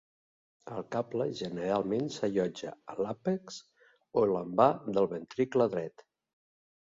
El 0.75 0.85
cable 0.93 1.25
generalment 1.41 2.07
s'allotja 2.15 2.71
a 2.93 2.97
l'àpex 3.05 3.59
o 4.21 4.25
l'envà 4.31 4.67
del 4.97 5.11
ventricle 5.15 5.69
dret. 5.75 6.05